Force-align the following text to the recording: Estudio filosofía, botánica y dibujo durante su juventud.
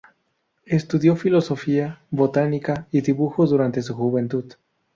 Estudio 0.65 1.15
filosofía, 1.15 1.99
botánica 2.09 2.87
y 2.91 3.01
dibujo 3.01 3.45
durante 3.45 3.83
su 3.83 3.93
juventud. 3.93 4.53